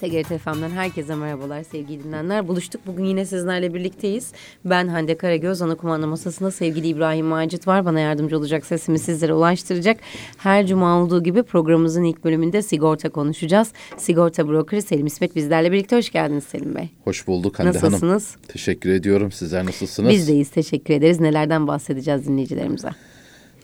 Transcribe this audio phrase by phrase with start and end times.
[0.00, 2.48] TGRT FM'den herkese merhabalar sevgili dinleyenler.
[2.48, 2.86] Buluştuk.
[2.86, 4.32] Bugün yine sizlerle birlikteyiz.
[4.64, 5.62] Ben Hande Karagöz.
[5.62, 7.84] Ana kumanda masasında sevgili İbrahim Macit var.
[7.84, 10.00] Bana yardımcı olacak sesimi sizlere ulaştıracak.
[10.36, 13.72] Her cuma olduğu gibi programımızın ilk bölümünde sigorta konuşacağız.
[13.96, 15.96] Sigorta brokeri Selim İsmet bizlerle birlikte.
[15.96, 16.88] Hoş geldiniz Selim Bey.
[17.04, 18.30] Hoş bulduk Hande Nasılsınız?
[18.30, 18.46] Hanım.
[18.48, 19.32] Teşekkür ediyorum.
[19.32, 20.10] Sizler nasılsınız?
[20.10, 20.50] Biz deyiz.
[20.50, 21.20] Teşekkür ederiz.
[21.20, 22.88] Nelerden bahsedeceğiz dinleyicilerimize?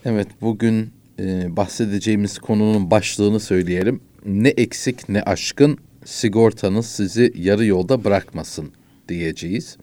[0.05, 4.01] Evet bugün e, bahsedeceğimiz konunun başlığını söyleyelim.
[4.27, 8.73] Ne eksik ne aşkın sigortanız sizi yarı yolda bırakmasın
[9.09, 9.77] diyeceğiz.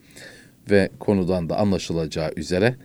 [0.70, 2.76] Ve konudan da anlaşılacağı üzere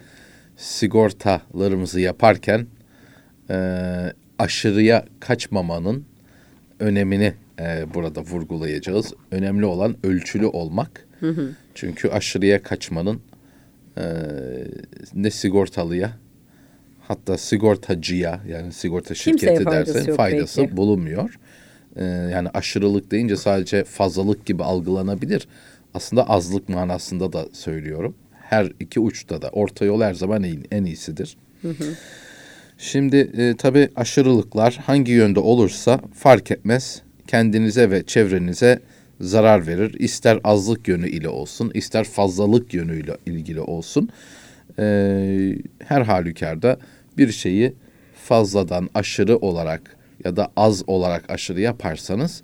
[0.57, 2.67] sigortalarımızı yaparken
[3.51, 3.57] e,
[4.39, 6.05] aşırıya kaçmamanın
[6.81, 9.15] önemini e, burada vurgulayacağız.
[9.31, 11.07] Önemli olan ölçülü olmak.
[11.75, 13.21] Çünkü aşırıya kaçmanın
[13.97, 14.05] e,
[15.15, 16.13] ne sigortalıya
[17.09, 20.77] hatta sigortacıya yani sigorta şirketi derse faydası belki.
[20.77, 21.39] bulunmuyor.
[21.97, 25.49] Ee, yani aşırılık deyince sadece fazlalık gibi algılanabilir.
[25.95, 28.15] Aslında azlık manasında da söylüyorum.
[28.33, 31.37] Her iki uçta da orta yol her zaman en, en iyisidir.
[32.79, 37.03] Şimdi e, tabii aşırılıklar hangi yönde olursa fark etmez.
[37.27, 38.81] Kendinize ve çevrenize
[39.21, 39.97] zarar verir.
[39.99, 44.09] İster azlık yönü ile olsun, ister fazlalık yönüyle ilgili olsun.
[44.79, 46.79] Ee, her halükarda
[47.19, 47.75] bir şeyi
[48.25, 52.43] fazladan aşırı olarak ya da az olarak aşırı yaparsanız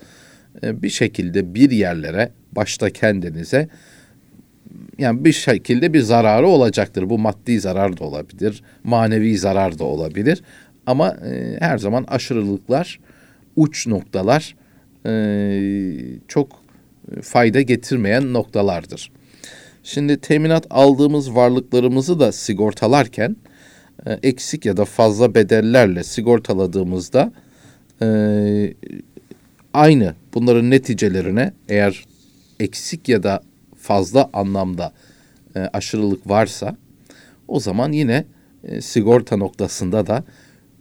[0.62, 3.68] e, bir şekilde bir yerlere başta kendinize
[4.98, 7.10] yani bir şekilde bir zararı olacaktır.
[7.10, 10.42] Bu maddi zarar da olabilir, manevi zarar da olabilir.
[10.86, 13.00] Ama e, her zaman aşırılıklar,
[13.56, 14.56] uç noktalar
[15.06, 15.12] e,
[16.28, 16.64] çok
[17.22, 19.12] fayda getirmeyen noktalardır.
[19.82, 23.36] Şimdi teminat aldığımız varlıklarımızı da sigortalarken
[24.22, 27.32] eksik ya da fazla bedellerle sigortaladığımızda
[28.02, 28.74] e,
[29.74, 32.04] aynı bunların neticelerine eğer
[32.60, 33.42] eksik ya da
[33.76, 34.92] fazla anlamda
[35.56, 36.76] e, aşırılık varsa
[37.48, 38.24] o zaman yine
[38.64, 40.24] e, sigorta noktasında da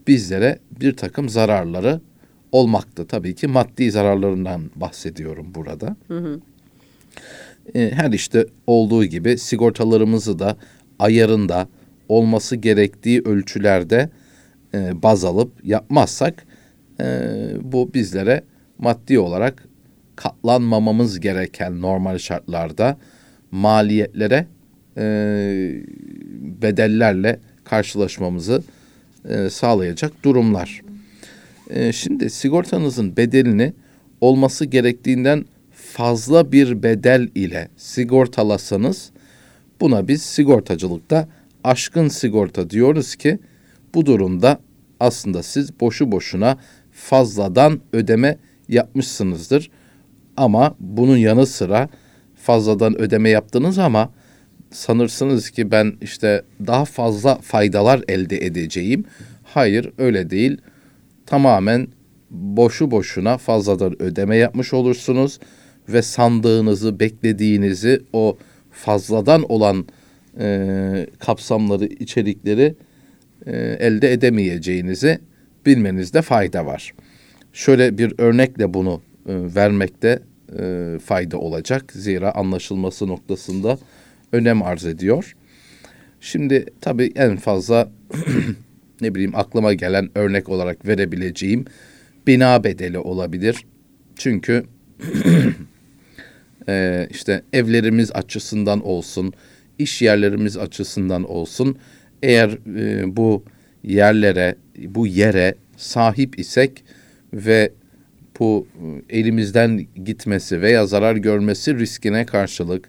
[0.06, 2.00] bizlere bir takım zararları
[2.52, 3.06] olmakta.
[3.06, 5.96] Tabii ki maddi zararlarından bahsediyorum burada.
[7.74, 10.56] E, her işte olduğu gibi sigortalarımızı da
[10.98, 11.68] ayarında
[12.08, 14.10] olması gerektiği ölçülerde
[14.74, 16.46] e, baz alıp yapmazsak
[17.00, 17.28] e,
[17.62, 18.44] bu bizlere
[18.78, 19.68] maddi olarak
[20.16, 22.96] katlanmamamız gereken normal şartlarda
[23.50, 24.46] maliyetlere
[24.96, 25.04] e,
[26.62, 28.62] bedellerle karşılaşmamızı
[29.28, 30.82] e, sağlayacak durumlar.
[31.70, 33.72] E, şimdi sigortanızın bedelini
[34.20, 39.10] olması gerektiğinden fazla bir bedel ile sigortalasanız
[39.80, 41.28] buna biz sigortacılıkta
[41.64, 43.38] aşkın sigorta diyoruz ki
[43.94, 44.60] bu durumda
[45.00, 46.58] aslında siz boşu boşuna
[46.94, 48.38] fazladan ödeme
[48.68, 49.70] yapmışsınızdır.
[50.36, 51.88] Ama bunun yanı sıra
[52.34, 54.10] fazladan ödeme yaptınız ama
[54.70, 59.04] sanırsınız ki ben işte daha fazla faydalar elde edeceğim.
[59.42, 60.58] Hayır öyle değil.
[61.26, 61.88] Tamamen
[62.30, 65.38] boşu boşuna fazladan ödeme yapmış olursunuz
[65.88, 68.38] ve sandığınızı, beklediğinizi o
[68.70, 69.86] fazladan olan
[70.38, 72.74] e, kapsamları, içerikleri
[73.46, 75.18] e, elde edemeyeceğinizi
[75.66, 76.94] bilmenizde fayda var.
[77.52, 80.22] Şöyle bir örnekle bunu e, vermekte
[80.58, 81.92] e, fayda olacak.
[81.92, 83.78] Zira anlaşılması noktasında
[84.32, 85.36] önem arz ediyor.
[86.20, 87.90] Şimdi tabii en fazla
[89.00, 91.64] ne bileyim aklıma gelen örnek olarak verebileceğim
[92.26, 93.64] bina bedeli olabilir.
[94.16, 94.64] Çünkü
[96.68, 99.32] e, işte evlerimiz açısından olsun,
[99.78, 101.78] iş yerlerimiz açısından olsun
[102.22, 103.44] eğer e, bu
[103.84, 106.84] yerlere, bu yere sahip isek
[107.32, 107.72] ve
[108.40, 108.66] bu
[109.10, 112.88] e, elimizden gitmesi veya zarar görmesi riskine karşılık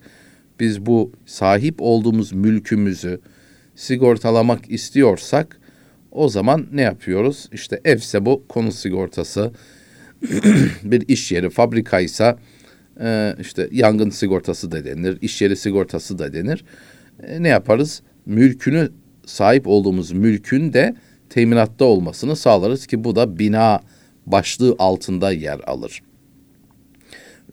[0.59, 3.19] biz bu sahip olduğumuz mülkümüzü
[3.75, 5.59] sigortalamak istiyorsak
[6.11, 7.49] o zaman ne yapıyoruz?
[7.51, 9.51] İşte evse bu konu sigortası,
[10.83, 12.39] bir iş yeri, fabrikaysa
[13.01, 16.65] e, işte yangın sigortası da denir, iş yeri sigortası da denir.
[17.23, 18.01] E, ne yaparız?
[18.25, 18.89] Mülkünü
[19.25, 20.95] sahip olduğumuz mülkün de
[21.29, 23.81] teminatta olmasını sağlarız ki bu da bina
[24.25, 26.01] başlığı altında yer alır.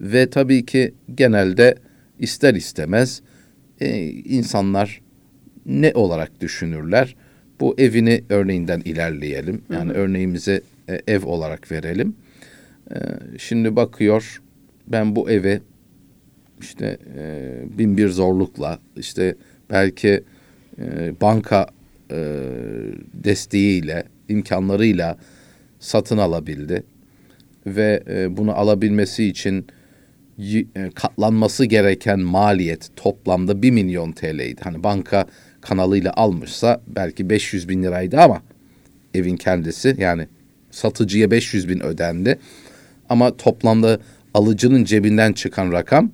[0.00, 1.74] Ve tabii ki genelde
[2.18, 3.22] ister istemez
[3.80, 5.00] e, insanlar
[5.66, 7.16] ne olarak düşünürler?
[7.60, 9.62] Bu evini örneğinden ilerleyelim.
[9.72, 9.98] Yani hı hı.
[9.98, 12.16] örneğimizi e, ev olarak verelim.
[12.90, 12.98] E,
[13.38, 14.42] şimdi bakıyor
[14.86, 15.60] ben bu eve
[16.60, 19.36] işte e, bin bir zorlukla işte
[19.70, 20.22] belki
[20.78, 21.66] e, banka
[22.10, 22.16] e,
[23.14, 25.18] desteğiyle imkanlarıyla
[25.80, 26.82] satın alabildi
[27.66, 29.66] ve e, bunu alabilmesi için
[30.94, 34.60] katlanması gereken maliyet toplamda 1 milyon TL'ydi.
[34.62, 35.26] Hani banka
[35.60, 38.42] kanalıyla almışsa belki 500 bin liraydı ama
[39.14, 40.26] evin kendisi yani
[40.70, 42.38] satıcıya 500 bin ödendi.
[43.08, 43.98] Ama toplamda
[44.34, 46.10] alıcının cebinden çıkan rakam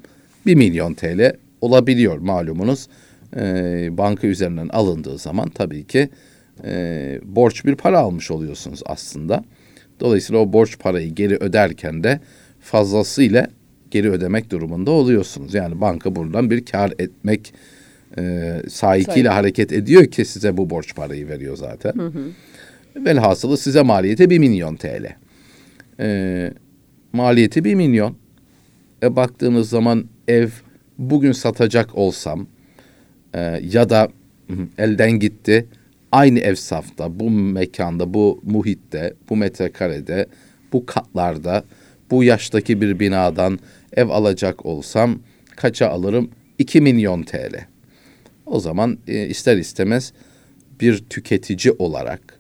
[0.47, 2.89] 1 milyon TL olabiliyor malumunuz.
[3.37, 6.09] Ee, banka üzerinden alındığı zaman tabii ki
[6.65, 9.45] e, borç bir para almış oluyorsunuz aslında.
[10.01, 12.21] Dolayısıyla o borç parayı geri öderken de
[12.61, 13.49] fazlasıyla
[13.91, 15.55] geri ödemek durumunda oluyorsunuz.
[15.55, 17.55] Yani banka buradan bir kar etmek
[18.19, 21.93] e, sahikiyle hareket ediyor ki size bu borç parayı veriyor zaten.
[21.93, 22.25] Hı hı.
[23.05, 25.07] Velhasılı size maliyeti 1 milyon TL.
[26.01, 26.51] E,
[27.13, 28.17] maliyeti 1 milyon.
[29.03, 30.49] E, baktığınız zaman ev
[30.99, 32.47] bugün satacak olsam
[33.35, 33.41] e,
[33.73, 34.09] ya da
[34.79, 35.67] elden gitti
[36.13, 40.27] aynı ev safta, bu mekanda, bu muhitte, bu metrekarede,
[40.73, 41.65] bu katlarda,
[42.11, 43.59] bu yaştaki bir binadan
[43.97, 45.19] ev alacak olsam
[45.57, 46.31] kaça alırım?
[46.59, 47.67] 2 milyon TL.
[48.47, 50.13] O zaman e, ister istemez
[50.81, 52.39] bir tüketici olarak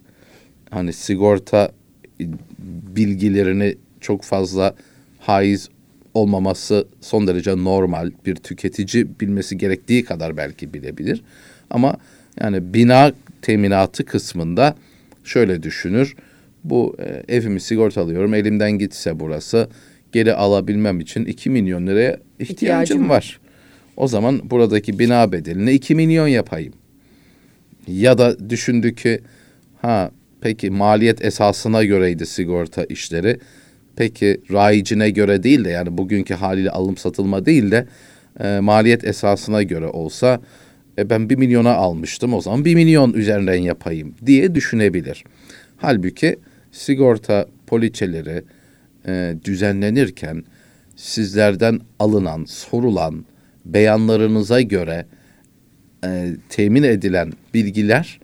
[0.70, 1.72] hani sigorta
[2.96, 4.74] bilgilerini çok fazla
[5.18, 5.68] haiz
[6.18, 8.10] olmaması son derece normal.
[8.26, 11.22] Bir tüketici bilmesi gerektiği kadar belki bilebilir.
[11.70, 11.96] Ama
[12.40, 13.12] yani bina
[13.42, 14.74] teminatı kısmında
[15.24, 16.16] şöyle düşünür.
[16.64, 18.34] Bu e, evimi sigortalıyorum.
[18.34, 19.68] Elimden gitse burası
[20.12, 23.40] geri alabilmem için 2 milyon liraya ihtiyacım, ihtiyacım var.
[23.96, 26.72] O zaman buradaki bina bedelini 2 milyon yapayım.
[27.86, 29.20] Ya da düşündü ki
[29.82, 30.10] ha
[30.40, 33.38] peki maliyet esasına göreydi sigorta işleri.
[33.98, 37.86] Peki rayicine göre değil de yani bugünkü haliyle alım satılma değil de
[38.40, 40.40] e, maliyet esasına göre olsa
[40.98, 45.24] e, ben bir milyona almıştım o zaman bir milyon üzerinden yapayım diye düşünebilir.
[45.76, 46.36] Halbuki
[46.72, 48.44] sigorta poliçeleri
[49.06, 50.44] e, düzenlenirken
[50.96, 53.24] sizlerden alınan, sorulan
[53.64, 55.06] beyanlarınıza göre
[56.04, 58.20] e, temin edilen bilgiler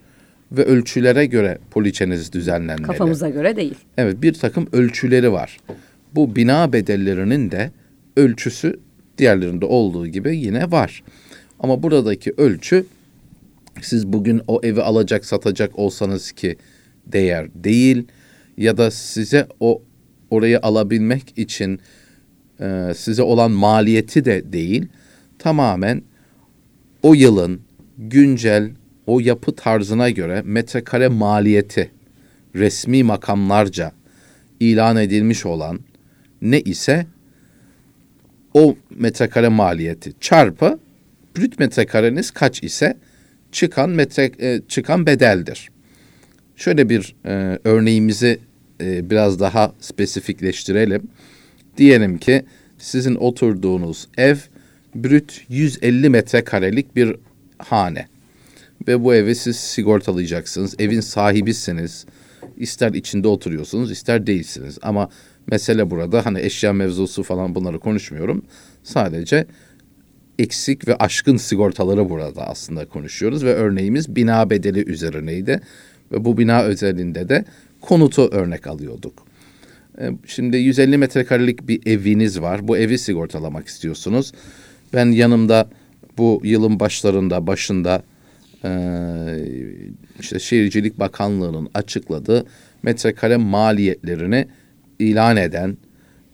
[0.56, 2.86] ve ölçülere göre poliçeniz düzenlenmeli.
[2.86, 3.74] Kafamıza göre değil.
[3.96, 5.58] Evet bir takım ölçüleri var.
[6.14, 7.70] Bu bina bedellerinin de
[8.16, 8.80] ölçüsü
[9.18, 11.02] diğerlerinde olduğu gibi yine var.
[11.60, 12.86] Ama buradaki ölçü
[13.82, 16.56] siz bugün o evi alacak satacak olsanız ki
[17.06, 18.06] değer değil
[18.56, 19.82] ya da size o
[20.30, 21.80] orayı alabilmek için
[22.60, 24.88] e, size olan maliyeti de değil
[25.38, 26.02] tamamen
[27.02, 27.60] o yılın
[27.98, 28.70] güncel
[29.06, 31.90] o yapı tarzına göre metrekare maliyeti
[32.54, 33.92] resmi makamlarca
[34.60, 35.80] ilan edilmiş olan
[36.42, 37.06] ne ise
[38.54, 40.78] o metrekare maliyeti çarpı
[41.36, 42.96] brüt metrekareniz kaç ise
[43.52, 45.70] çıkan metre e, çıkan bedeldir.
[46.56, 48.38] Şöyle bir e, örneğimizi
[48.80, 51.02] e, biraz daha spesifikleştirelim.
[51.76, 52.44] Diyelim ki
[52.78, 54.36] sizin oturduğunuz ev
[54.94, 57.16] brüt 150 metrekarelik bir
[57.58, 58.06] hane
[58.88, 60.74] ve bu evi siz sigortalayacaksınız.
[60.78, 62.06] Evin sahibisiniz.
[62.56, 64.78] İster içinde oturuyorsunuz, ister değilsiniz.
[64.82, 65.08] Ama
[65.46, 68.42] mesele burada hani eşya mevzusu falan bunları konuşmuyorum.
[68.82, 69.46] Sadece
[70.38, 75.60] eksik ve aşkın sigortaları burada aslında konuşuyoruz ve örneğimiz bina bedeli üzerineydi.
[76.12, 77.44] Ve bu bina özelinde de
[77.80, 79.26] konutu örnek alıyorduk.
[79.98, 82.68] E, şimdi 150 metrekarelik bir eviniz var.
[82.68, 84.32] Bu evi sigortalamak istiyorsunuz.
[84.92, 85.68] Ben yanımda
[86.18, 88.02] bu yılın başlarında, başında
[90.20, 92.46] işte Şehircilik Bakanlığı'nın açıkladığı
[92.82, 94.48] metrekare maliyetlerini
[94.98, 95.76] ilan eden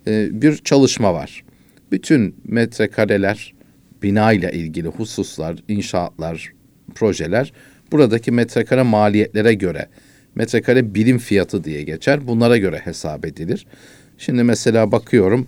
[0.07, 1.45] e, bir çalışma var.
[1.93, 3.55] Bütün metrekareler,
[4.03, 6.53] bina ile ilgili hususlar, inşaatlar,
[6.95, 7.53] projeler
[7.93, 9.89] buradaki metrekare maliyetlere göre
[10.35, 12.27] metrekare birim fiyatı diye geçer.
[12.27, 13.67] Bunlara göre hesap edilir.
[14.19, 15.47] Şimdi mesela bakıyorum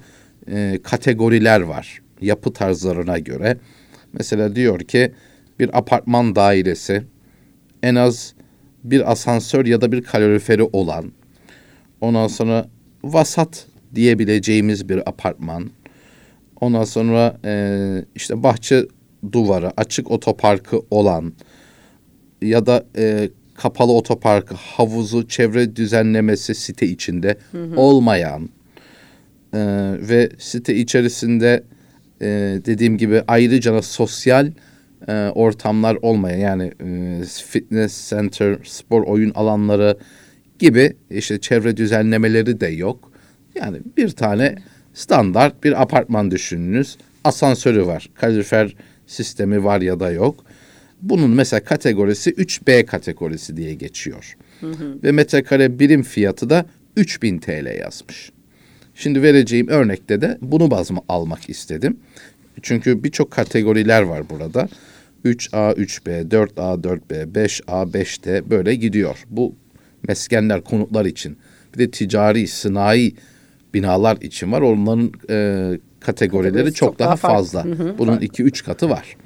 [0.51, 3.57] e, kategoriler var yapı tarzlarına göre.
[4.13, 5.13] Mesela diyor ki
[5.63, 7.03] bir apartman dairesi
[7.83, 8.35] en az
[8.85, 11.13] bir asansör ya da bir kaloriferi olan
[12.01, 12.69] ondan sonra
[13.05, 15.71] vasat diyebileceğimiz bir apartman
[16.61, 18.87] ondan sonra e, işte bahçe
[19.33, 21.33] duvarı açık otoparkı olan
[22.43, 27.77] ya da e, kapalı otoparkı havuzu çevre düzenlemesi site içinde hı hı.
[27.77, 28.49] olmayan
[29.55, 29.61] e,
[30.01, 31.65] ve site içerisinde
[32.21, 32.27] e,
[32.65, 34.53] dediğim gibi ayrıca sosyal
[35.09, 39.99] e, ortamlar olmayan yani e, fitness center, spor oyun alanları
[40.59, 43.13] gibi işte çevre düzenlemeleri de yok.
[43.55, 44.57] Yani bir tane
[44.95, 46.97] standart bir apartman düşününüz.
[47.25, 48.11] Asansörü var.
[48.15, 48.75] Kalorifer
[49.07, 50.45] sistemi var ya da yok.
[51.03, 54.37] Bunun mesela kategorisi 3B kategorisi diye geçiyor.
[54.61, 54.99] Hı hı.
[55.03, 56.67] Ve metrekare birim fiyatı da
[56.97, 58.33] 3000 TL yazmış.
[58.95, 61.97] Şimdi vereceğim örnekte de bunu baz almak istedim.
[62.63, 64.69] Çünkü birçok kategoriler var burada.
[65.25, 69.25] 3A, 3B, 4A, 4B, 5A, 5D böyle gidiyor.
[69.31, 69.55] Bu
[70.09, 71.37] meskenler, konutlar için.
[71.75, 73.15] Bir de ticari, sınai
[73.75, 74.61] binalar için var.
[74.61, 77.65] Onların e, kategorileri çok, çok daha, daha fazla.
[77.65, 79.17] Hı hı, Bunun iki üç katı var.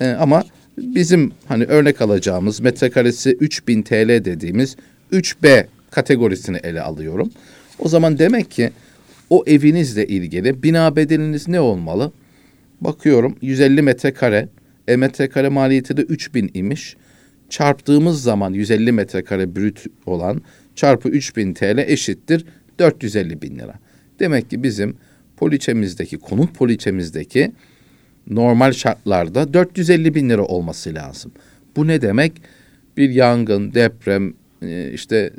[0.00, 0.42] E, ama
[0.78, 4.76] bizim hani örnek alacağımız metrekaresi 3000 TL dediğimiz
[5.12, 7.30] 3B kategorisini ele alıyorum.
[7.78, 8.70] O zaman demek ki
[9.30, 12.12] o evinizle ilgili bina bedeliniz ne olmalı?
[12.84, 14.48] Bakıyorum 150 metrekare,
[14.88, 16.96] e metrekare maliyeti de 3000 imiş.
[17.48, 20.42] Çarptığımız zaman 150 metrekare brüt olan
[20.74, 22.44] çarpı 3000 TL eşittir
[22.78, 23.74] 450 bin lira.
[24.20, 24.96] Demek ki bizim
[25.36, 27.52] poliçemizdeki, konut poliçemizdeki
[28.30, 31.32] normal şartlarda 450 bin lira olması lazım.
[31.76, 32.32] Bu ne demek?
[32.96, 35.30] Bir yangın, deprem, e, işte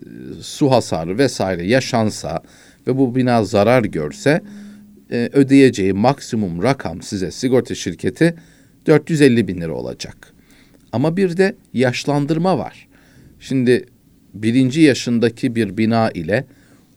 [0.41, 2.43] su hasarı vesaire yaşansa
[2.87, 4.41] ve bu bina zarar görse
[5.11, 8.35] e, ödeyeceği maksimum rakam size sigorta şirketi
[8.85, 10.33] 450 bin lira olacak.
[10.91, 12.87] Ama bir de yaşlandırma var.
[13.39, 13.85] Şimdi
[14.33, 16.45] birinci yaşındaki bir bina ile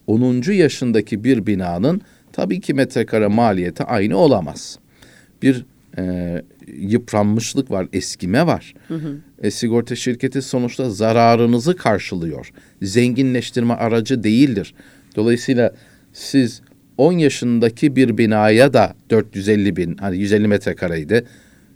[0.06, 0.52] 10.
[0.52, 2.00] yaşındaki bir binanın
[2.32, 4.78] tabii ki metrekare maliyeti aynı olamaz.
[5.42, 5.66] Bir
[5.98, 6.42] e,
[6.76, 8.74] yıpranmışlık var, eskime var.
[8.88, 9.16] Hı hı.
[9.42, 12.52] E, sigorta şirketi sonuçta zararınızı karşılıyor.
[12.82, 14.74] Zenginleştirme aracı değildir.
[15.16, 15.74] Dolayısıyla
[16.12, 16.62] siz
[16.98, 21.24] 10 yaşındaki bir binaya da 450 bin, hani 150 metrekareydi.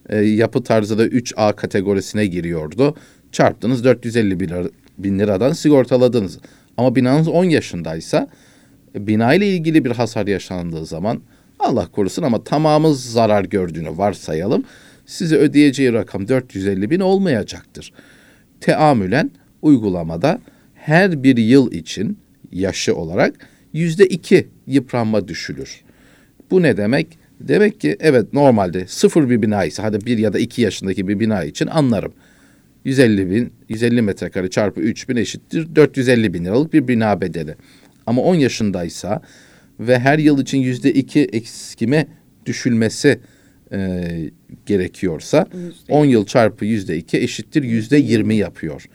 [0.09, 2.97] E, yapı tarzı da 3A kategorisine giriyordu.
[3.33, 4.51] Çarptınız 450 bin,
[4.99, 6.39] bin liradan sigortaladınız.
[6.77, 8.29] Ama binanız 10 yaşındaysa
[8.95, 11.21] e, bina ile ilgili bir hasar yaşandığı zaman
[11.59, 14.65] Allah korusun ama tamamı zarar gördüğünü varsayalım.
[15.07, 17.93] Size ödeyeceği rakam 450 bin olmayacaktır.
[18.61, 19.31] Teamülen
[19.63, 20.41] uygulamada
[20.75, 22.19] her bir yıl için
[22.53, 25.81] yaşı olarak yüzde iki yıpranma düşülür.
[26.51, 27.19] Bu ne demek?
[27.41, 31.21] Demek ki evet normalde sıfır bir bina ise hadi bir ya da iki yaşındaki bir
[31.21, 32.13] bina için anlarım.
[32.85, 37.55] 150 bin, 150 metrekare çarpı 3 bin eşittir 450 bin liralık bir bina bedeli.
[38.07, 39.23] Ama 10 yaşındaysa
[39.81, 42.07] ve her yıl için yüzde iki eksikime
[42.47, 43.21] düşülmesi
[43.73, 44.09] e,
[44.67, 45.47] gerekiyorsa
[45.89, 45.93] %2.
[45.93, 48.87] 10 yıl çarpı yüzde iki eşittir yüzde 20 yapıyor.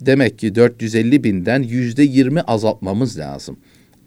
[0.00, 3.56] Demek ki 450 binden yüzde 20 azaltmamız lazım.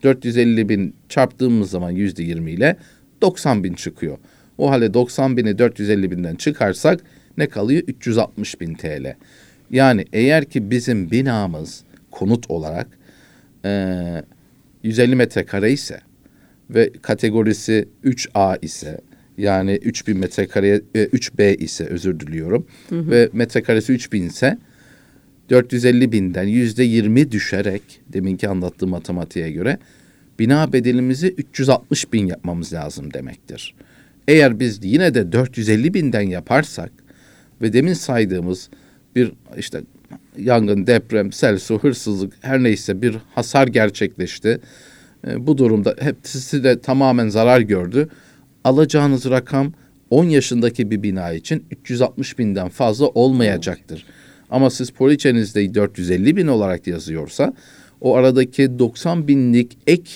[0.05, 2.75] 450 bin çarptığımız zaman yüzde 20 ile
[3.21, 4.17] 90 bin çıkıyor.
[4.57, 6.99] O halde 90 bini 450 binden çıkarsak
[7.37, 7.83] ne kalıyor?
[7.87, 9.15] 360 bin TL.
[9.71, 12.87] Yani eğer ki bizim binamız konut olarak
[13.65, 14.23] e,
[14.83, 15.99] 150 metrekare ise
[16.69, 19.01] ve kategorisi 3A ise
[19.37, 23.11] yani 3000 metrekare 3B ise özür diliyorum hı hı.
[23.11, 24.57] ve metrekaresi 3000 ise
[25.49, 27.81] 450 binden yüzde 20 düşerek
[28.13, 29.77] deminki anlattığım matematiğe göre
[30.39, 33.75] bina bedelimizi 360 bin yapmamız lazım demektir.
[34.27, 36.91] Eğer biz yine de 450 binden yaparsak
[37.61, 38.69] ve demin saydığımız
[39.15, 39.81] bir işte
[40.37, 44.59] yangın, deprem, sel, su, hırsızlık her neyse bir hasar gerçekleşti.
[45.27, 48.09] E, bu durumda hepsi de tamamen zarar gördü.
[48.63, 49.73] Alacağınız rakam
[50.09, 54.05] 10 yaşındaki bir bina için 360 binden fazla olmayacaktır.
[54.49, 57.53] Ama siz poliçenizde 450 bin olarak yazıyorsa
[58.01, 60.11] o aradaki 90 binlik ek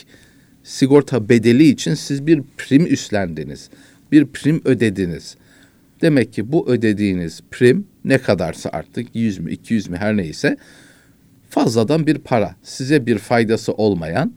[0.64, 3.70] sigorta bedeli için siz bir prim üstlendiniz.
[4.12, 5.36] Bir prim ödediniz.
[6.02, 10.58] Demek ki bu ödediğiniz prim ne kadarsa artık 100 mü 200 mü her neyse
[11.50, 12.56] fazladan bir para.
[12.64, 14.34] Size bir faydası olmayan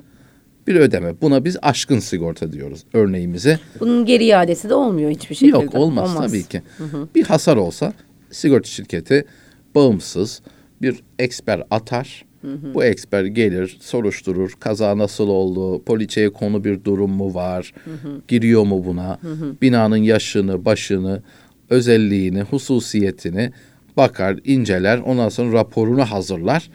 [0.66, 1.14] bir ödeme.
[1.20, 3.58] Buna biz aşkın sigorta diyoruz örneğimize.
[3.80, 5.56] Bunun geri iadesi de olmuyor hiçbir şekilde.
[5.56, 6.26] Yok olmaz, olmaz.
[6.26, 6.62] tabii ki.
[6.78, 7.08] Hı hı.
[7.14, 7.92] Bir hasar olsa
[8.30, 9.24] sigorta şirketi
[9.74, 10.42] bağımsız
[10.82, 12.24] bir eksper atar.
[12.42, 12.74] Hı hı.
[12.74, 14.52] Bu eksper gelir, soruşturur.
[14.60, 15.82] Kaza nasıl oldu?
[15.82, 17.72] Poliçeye konu bir durum mu var?
[17.84, 18.20] Hı hı.
[18.28, 19.18] Giriyor mu buna?
[19.22, 19.56] Hı hı.
[19.62, 21.22] Binanın yaşını, başını,
[21.70, 23.52] özelliğini, hususiyetini
[23.96, 24.98] bakar, inceler.
[24.98, 26.70] Ondan sonra raporunu hazırlar.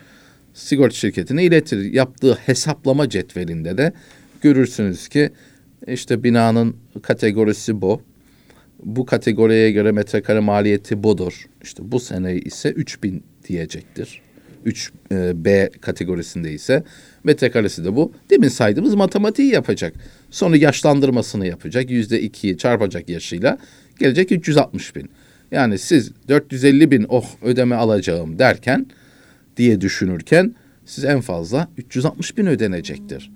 [0.54, 1.94] Sigorta şirketine iletir.
[1.94, 3.94] Yaptığı hesaplama cetvelinde de
[4.42, 5.32] görürsünüz ki
[5.88, 8.02] işte binanın kategorisi bu.
[8.84, 11.46] Bu kategoriye göre metrekare maliyeti budur.
[11.64, 14.22] İşte bu sene ise 3000 diyecektir.
[14.66, 16.84] 3B e, kategorisinde ise
[17.24, 18.12] metrekaresi de bu.
[18.30, 19.94] Demin saydığımız matematiği yapacak.
[20.30, 21.92] Sonra yaşlandırmasını yapacak.
[21.92, 23.58] Yüzde ikiyi çarpacak yaşıyla.
[24.00, 25.10] Gelecek 360 bin.
[25.52, 28.86] Yani siz 450 bin oh ödeme alacağım derken
[29.58, 30.56] diye düşünürken
[30.86, 33.32] siz en fazla 360 bin ödenecektir.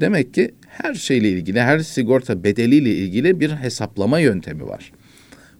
[0.00, 4.92] Demek ki her şeyle ilgili, her sigorta bedeliyle ilgili bir hesaplama yöntemi var.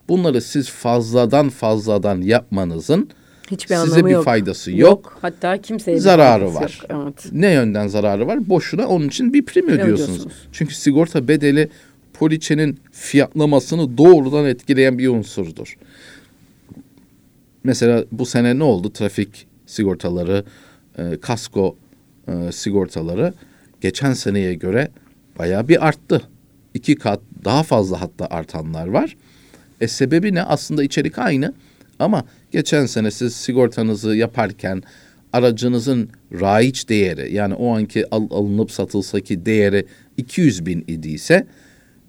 [0.09, 3.11] Bunları siz fazladan fazladan yapmanızın
[3.51, 4.25] Hiçbir Size bir yok.
[4.25, 5.19] faydası yok.
[5.23, 6.81] Hatta kimseye Zararı var.
[6.91, 7.03] yok.
[7.07, 7.27] Evet.
[7.33, 8.49] Ne yönden zararı var?
[8.49, 10.03] Boşuna onun için bir prim ödüyorsunuz.
[10.11, 10.33] ödüyorsunuz.
[10.53, 11.69] Çünkü sigorta bedeli
[12.15, 15.77] poliçenin fiyatlamasını doğrudan etkileyen bir unsurdur.
[17.65, 18.93] Mesela bu sene ne oldu?
[18.93, 20.45] Trafik sigortaları,
[20.99, 21.77] e, kasko
[22.29, 23.35] e, sigortaları
[23.81, 24.89] geçen seneye göre
[25.39, 26.23] bayağı bir arttı.
[26.75, 29.17] İki kat daha fazla hatta artanlar var.
[29.81, 30.43] E sebebi ne?
[30.43, 31.55] Aslında içerik aynı
[31.99, 34.83] ama geçen sene siz sigortanızı yaparken
[35.33, 41.47] aracınızın raiç değeri yani o anki al, alınıp satılsaki değeri 200 bin idiyse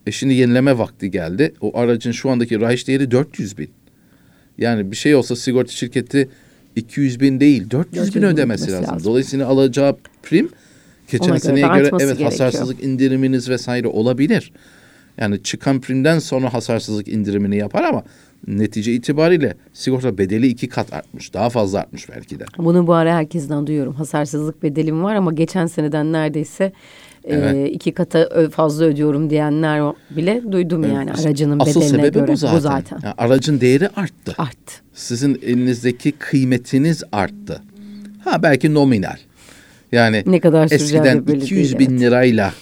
[0.08, 1.54] e şimdi yenileme vakti geldi.
[1.62, 3.70] O aracın şu andaki raiç değeri 400 bin.
[4.58, 6.30] Yani bir şey olsa sigorta şirketi
[6.76, 8.96] 200 bin değil 400 bin 400 bin ödemesi ödemesi lazım.
[8.96, 9.12] lazım.
[9.12, 10.50] Dolayısıyla alacağı prim
[11.12, 12.32] geçen Ona göre seneye göre artması evet gerekiyor.
[12.32, 14.52] hasarsızlık indiriminiz vesaire olabilir.
[15.18, 18.04] Yani çıkan primden sonra hasarsızlık indirimini yapar ama
[18.48, 21.34] netice itibariyle sigorta bedeli iki kat artmış.
[21.34, 22.46] Daha fazla artmış belki de.
[22.58, 23.94] Bunu bu ara herkesten duyuyorum.
[23.94, 26.64] Hasarsızlık bedelim var ama geçen seneden neredeyse
[27.24, 27.76] e, Evet.
[27.76, 32.28] iki kata fazla ödüyorum diyenler bile duydum yani aracının Asıl bedeline sebebi göre.
[32.56, 33.00] bu zaten.
[33.04, 34.34] Yani aracın değeri arttı.
[34.38, 34.74] Arttı.
[34.94, 37.62] Sizin elinizdeki kıymetiniz arttı.
[38.24, 39.18] Ha belki nominal.
[39.92, 42.02] Yani Ne kadar eskiden belli 200 değil, bin evet.
[42.02, 42.54] lirayla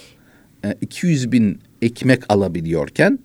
[0.65, 3.19] e, 200 bin ekmek alabiliyorken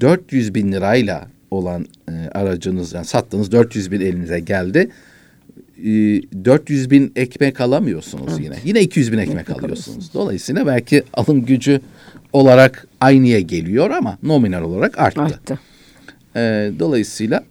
[0.00, 4.90] 400 bin lirayla olan e, aracınız yani sattığınız 400 bin elinize geldi.
[5.78, 5.88] E,
[6.44, 8.56] 400 bin ekmek alamıyorsunuz yine.
[8.64, 10.14] Yine 200 bin ekmek, Ekmek alıyorsunuz.
[10.14, 11.80] Dolayısıyla belki alım gücü
[12.32, 15.22] olarak aynıya geliyor ama nominal olarak arttı.
[15.22, 15.58] Arttı.
[16.36, 17.44] E, dolayısıyla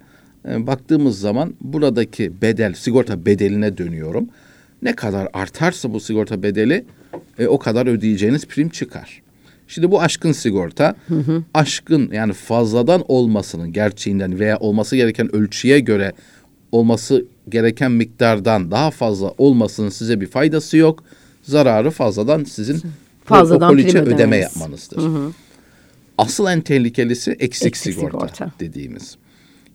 [0.49, 4.29] e, baktığımız zaman buradaki bedel, sigorta bedeline dönüyorum.
[4.83, 6.85] Ne kadar artarsa bu sigorta bedeli
[7.39, 9.21] e, o kadar ödeyeceğiniz prim çıkar.
[9.67, 10.95] Şimdi bu aşkın sigorta,
[11.53, 16.13] aşkın yani fazladan olmasının gerçeğinden veya olması gereken ölçüye göre
[16.71, 21.03] olması gereken miktardan daha fazla olmasının size bir faydası yok.
[21.43, 22.81] Zararı fazladan sizin
[23.25, 25.03] Fazladan poliçe prim ödeme yapmanızdır.
[26.17, 28.51] Asıl en tehlikelisi eksik, Eksik sigorta, sigorta.
[28.59, 29.17] dediğimiz.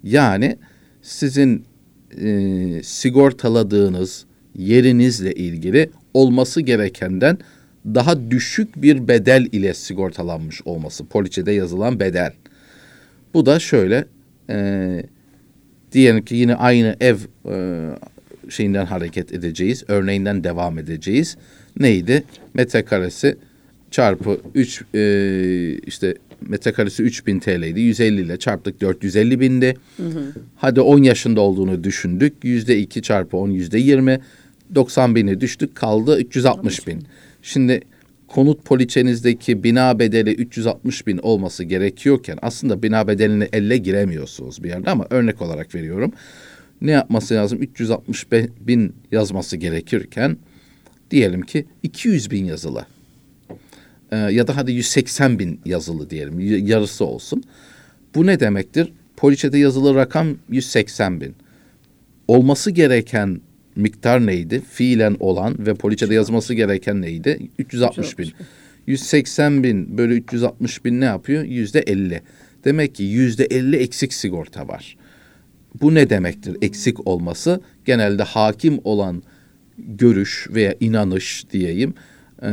[0.04, 0.58] Yani
[1.02, 1.64] sizin
[2.20, 4.24] e, sigortaladığınız
[4.58, 7.38] yerinizle ilgili olması gerekenden
[7.86, 11.06] daha düşük bir bedel ile sigortalanmış olması.
[11.06, 12.32] Poliçede yazılan bedel.
[13.34, 14.04] Bu da şöyle
[14.50, 15.02] e,
[15.92, 17.16] diyelim ki yine aynı ev
[17.50, 17.86] e,
[18.48, 19.84] şeyinden hareket edeceğiz.
[19.88, 21.36] Örneğinden devam edeceğiz.
[21.80, 22.24] Neydi?
[22.54, 23.36] Metrekaresi
[23.90, 27.80] çarpı 3 e, işte metrekaresi 3000 TL'ydi.
[27.80, 29.74] 150 ile çarptık 450 bindi.
[30.56, 32.34] Hadi 10 yaşında olduğunu düşündük.
[32.42, 34.20] Yüzde 2 çarpı 10 yüzde 20.
[34.74, 37.04] 90 bini düştük kaldı 360 bin.
[37.42, 37.80] Şimdi
[38.28, 44.90] konut poliçenizdeki bina bedeli 360 bin olması gerekiyorken aslında bina bedelini elle giremiyorsunuz bir yerde
[44.90, 46.12] ama örnek olarak veriyorum.
[46.80, 47.62] Ne yapması lazım?
[47.62, 50.36] 360 be- bin yazması gerekirken
[51.10, 52.86] diyelim ki 200 bin yazılı.
[54.12, 57.42] Ee, ya da hadi 180 bin yazılı diyelim yarısı olsun.
[58.14, 58.92] Bu ne demektir?
[59.16, 61.34] Poliçede yazılı rakam 180 bin.
[62.28, 63.40] Olması gereken
[63.78, 64.62] miktar neydi?
[64.70, 67.38] Fiilen olan ve poliçede yazması gereken neydi?
[67.58, 68.32] 360 bin.
[68.86, 71.44] 180 bin bölü 360 bin ne yapıyor?
[71.44, 72.22] Yüzde 50.
[72.64, 74.96] Demek ki yüzde 50 eksik sigorta var.
[75.80, 76.56] Bu ne demektir?
[76.62, 79.22] Eksik olması genelde hakim olan
[79.78, 81.94] görüş veya inanış diyeyim
[82.42, 82.48] e,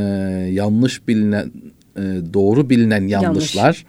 [0.51, 1.51] yanlış bilinen
[1.97, 2.01] e,
[2.33, 3.85] doğru bilinen yanlışlar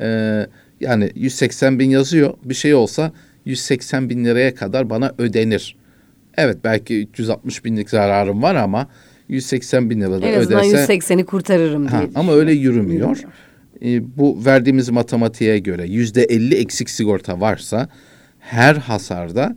[0.00, 0.46] e,
[0.80, 3.12] yani 180 bin yazıyor bir şey olsa
[3.44, 5.76] 180 bin liraya kadar bana ödenir.
[6.38, 8.88] Evet belki 360 binlik zararım var ama
[9.28, 12.00] 180 bin lira da En azından ödese 180'i kurtarırım diye.
[12.00, 13.16] Ha, ama öyle yürümüyor.
[13.16, 13.32] Yürümüyor.
[13.84, 17.88] E, bu verdiğimiz matematiğe göre yüzde 50 eksik sigorta varsa
[18.38, 19.56] her hasarda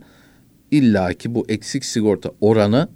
[0.70, 2.88] illaki bu eksik sigorta oranı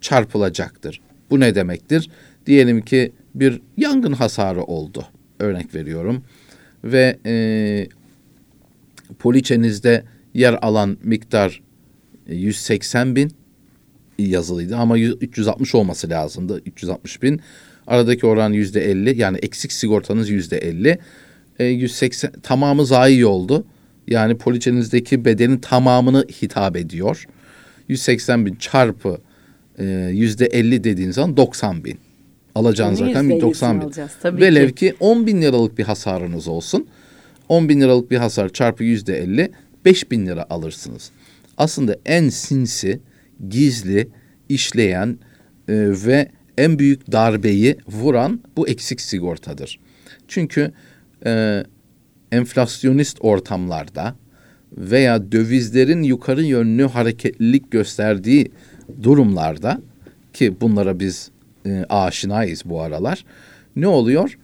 [0.00, 1.00] çarpılacaktır.
[1.30, 2.10] Bu ne demektir?
[2.46, 5.06] Diyelim ki bir yangın hasarı oldu.
[5.38, 6.22] Örnek veriyorum.
[6.84, 7.34] Ve e,
[9.18, 11.62] poliçenizde yer alan miktar
[12.28, 13.32] 180 bin
[14.18, 16.62] yazılıydı ama 100 360 olması lazımdı.
[16.66, 17.40] 360 bin.
[17.86, 20.98] Aradaki oran yüzde 50 yani eksik sigortanız yüzde 50.
[21.58, 23.64] E, 180 tamamı zayi oldu.
[24.08, 27.26] Yani poliçenizdeki bedenin tamamını hitap ediyor.
[27.88, 29.18] 180 bin çarpı
[29.78, 31.98] e, yüzde 50 dediğiniz zaman 90 bin.
[32.54, 33.84] Alacağınız Onun rakam %50'sini 90 bin.
[33.86, 34.74] alacağız, tabii Velev ki.
[34.74, 36.86] ki 10 bin liralık bir hasarınız olsun.
[37.48, 39.50] 10 bin liralık bir hasar çarpı yüzde 50
[39.84, 41.10] 5 bin lira alırsınız.
[41.58, 43.00] Aslında en sinsi,
[43.48, 44.08] gizli,
[44.48, 45.18] işleyen
[45.68, 45.74] e,
[46.06, 49.80] ve en büyük darbeyi vuran bu eksik sigortadır.
[50.28, 50.72] Çünkü
[51.26, 51.64] e,
[52.32, 54.16] enflasyonist ortamlarda
[54.72, 58.52] veya dövizlerin yukarı yönlü hareketlilik gösterdiği
[59.02, 59.80] durumlarda
[60.32, 61.30] ki bunlara biz
[61.66, 63.24] e, aşinayız bu aralar.
[63.76, 64.38] Ne oluyor?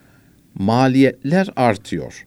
[0.54, 2.26] Maliyetler artıyor.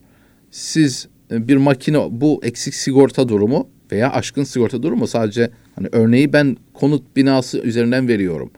[0.52, 6.34] Siz e, bir makine bu eksik sigorta durumu veya aşkın sigorta durumu sadece hani örneği
[6.34, 8.52] ben konut binası üzerinden veriyorum.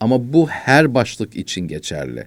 [0.00, 2.26] Ama bu her başlık için geçerli.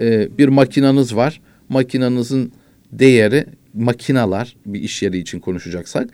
[0.00, 1.40] Ee, bir makinanız var.
[1.68, 2.52] Makinanızın
[2.92, 6.10] değeri makinalar bir iş yeri için konuşacaksak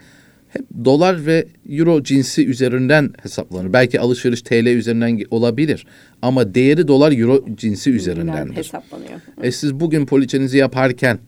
[0.48, 3.72] hep dolar ve euro cinsi üzerinden hesaplanır.
[3.72, 5.86] Belki alışveriş TL üzerinden olabilir
[6.22, 8.56] ama değeri dolar euro cinsi üzerindendir.
[8.56, 9.20] hesaplanıyor.
[9.42, 11.18] E siz bugün poliçenizi yaparken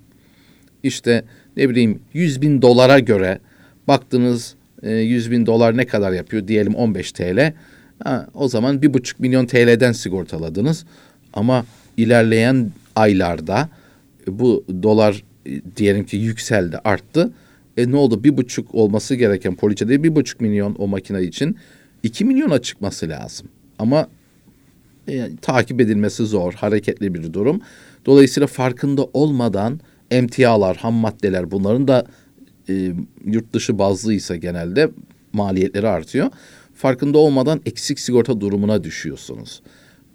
[0.83, 1.25] işte
[1.57, 3.39] ne bileyim 100 bin dolara göre
[3.89, 7.53] baktınız e, 100 bin dolar ne kadar yapıyor diyelim 15 TL.
[8.05, 10.85] Ha, o zaman bir buçuk milyon TL'den sigortaladınız
[11.33, 11.67] ama
[11.97, 13.69] ilerleyen aylarda
[14.29, 17.33] e, bu dolar e, diyelim ki yükseldi arttı.
[17.77, 18.25] E ne oldu?
[18.25, 21.57] Bir buçuk olması gereken poliçede bir buçuk milyon o makine için
[22.03, 23.49] iki milyona çıkması lazım.
[23.79, 24.09] Ama
[25.09, 27.61] e, takip edilmesi zor, hareketli bir durum.
[28.07, 32.07] Dolayısıyla farkında olmadan emtialar, ham maddeler bunların da
[32.69, 32.93] e,
[33.25, 34.91] yurt dışı bazlıysa genelde
[35.33, 36.31] maliyetleri artıyor.
[36.75, 39.63] Farkında olmadan eksik sigorta durumuna düşüyorsunuz.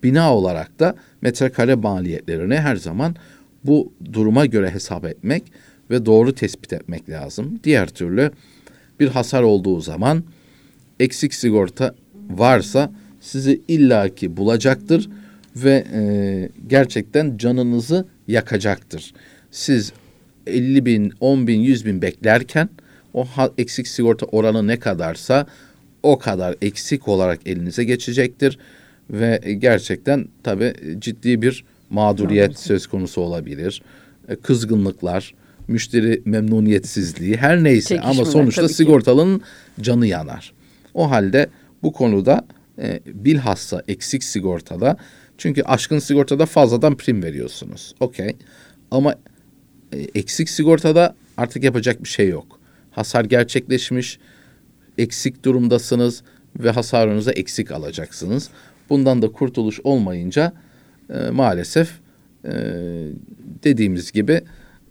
[0.03, 3.15] Bina olarak da metrekare maliyetlerini her zaman
[3.63, 5.43] bu duruma göre hesap etmek
[5.89, 7.59] ve doğru tespit etmek lazım.
[7.63, 8.31] Diğer türlü
[8.99, 10.23] bir hasar olduğu zaman
[10.99, 11.95] eksik sigorta
[12.29, 15.09] varsa sizi illaki bulacaktır
[15.55, 16.01] ve e,
[16.67, 19.13] gerçekten canınızı yakacaktır.
[19.51, 19.93] Siz
[20.49, 22.69] 50 bin, 10 bin, 100 bin beklerken
[23.13, 25.45] o eksik sigorta oranı ne kadarsa
[26.03, 28.57] o kadar eksik olarak elinize geçecektir
[29.09, 33.81] ve gerçekten tabii ciddi bir mağduriyet söz konusu olabilir.
[34.29, 35.33] E, kızgınlıklar,
[35.67, 39.41] müşteri memnuniyetsizliği her neyse ama sonuçta sigortalının
[39.81, 40.53] canı yanar.
[40.93, 41.49] O halde
[41.83, 42.45] bu konuda
[42.81, 44.97] e, bilhassa eksik sigortada
[45.37, 47.95] çünkü aşkın sigortada fazladan prim veriyorsunuz.
[47.99, 48.35] Okey.
[48.91, 49.17] Ama e,
[50.15, 52.59] eksik sigortada artık yapacak bir şey yok.
[52.91, 54.19] Hasar gerçekleşmiş,
[54.97, 56.23] eksik durumdasınız
[56.59, 58.49] ve hasarınıza eksik alacaksınız.
[58.89, 60.53] Bundan da kurtuluş olmayınca
[61.09, 61.89] e, maalesef
[62.45, 62.51] e,
[63.63, 64.41] dediğimiz gibi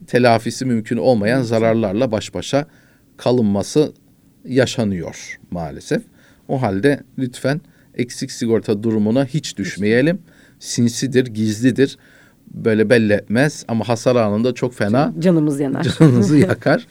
[0.07, 2.67] telafisi mümkün olmayan zararlarla baş başa
[3.17, 3.93] kalınması
[4.45, 6.03] yaşanıyor maalesef.
[6.49, 7.61] O halde lütfen
[7.95, 10.19] eksik sigorta durumuna hiç düşmeyelim.
[10.59, 11.99] Sinsidir, gizlidir.
[12.55, 15.87] Böyle belli etmez ama hasar anında çok fena canımız yanar.
[15.99, 16.87] Canınızı yakar.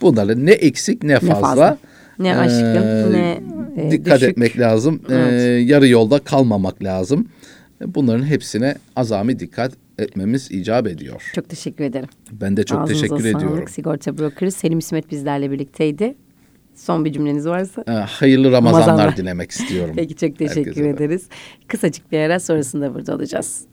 [0.00, 1.34] Bunların ne eksik ne fazla.
[1.34, 1.78] Ne, fazla.
[2.18, 3.40] ne aşkın ee, ne
[3.76, 4.30] e, dikkat düşük.
[4.30, 5.02] etmek lazım.
[5.08, 5.32] Evet.
[5.32, 7.28] Ee, yarı yolda kalmamak lazım.
[7.86, 11.30] Bunların hepsine azami dikkat etmemiz icap ediyor.
[11.34, 12.08] Çok teşekkür ederim.
[12.32, 13.36] Ben de çok Ağzınıza teşekkür sağlık.
[13.36, 13.68] ediyorum.
[13.68, 16.14] Sigorta brokeri Selim İsmet bizlerle birlikteydi.
[16.74, 17.84] Son bir cümleniz varsa.
[17.88, 19.94] Ee, hayırlı Ramazanlar, Ramazanlar dilemek istiyorum.
[19.96, 21.22] Peki çok teşekkür Herkese ederiz.
[21.22, 21.34] De.
[21.68, 23.64] Kısacık bir ara sonrasında burada olacağız.